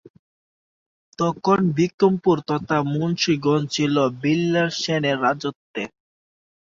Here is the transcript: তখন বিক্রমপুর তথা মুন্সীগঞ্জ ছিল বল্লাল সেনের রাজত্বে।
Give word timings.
তখন 1.19 1.59
বিক্রমপুর 1.77 2.37
তথা 2.49 2.77
মুন্সীগঞ্জ 2.93 3.65
ছিল 3.75 3.95
বল্লাল 4.21 4.69
সেনের 4.81 5.17
রাজত্বে। 5.21 5.83